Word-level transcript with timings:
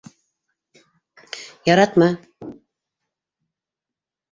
Яратма... 1.71 2.09